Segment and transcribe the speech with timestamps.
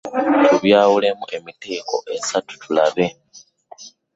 [0.47, 3.05] Tubyawulemu emiteeko esatu tulabe.